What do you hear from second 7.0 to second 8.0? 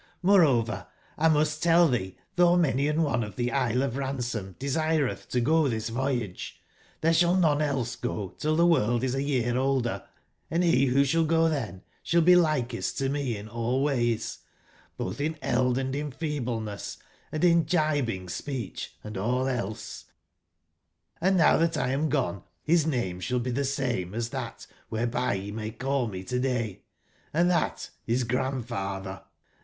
there shall none else